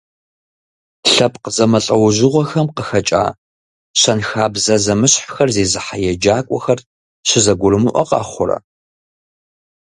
[1.11, 3.23] Лъэпкъ зэмылӏэужьыгъуэхэм къыхэкӏа,
[3.99, 6.79] щэнхабзэ зэмыщхьхэр зезыхьэ еджакӀуэхэр
[7.27, 8.57] щызэгурымыӀуэ къэхъурэ?